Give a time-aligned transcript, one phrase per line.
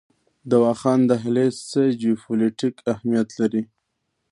[0.49, 3.63] د واخان دهلیز څه جیوپولیټیک اهمیت لري؟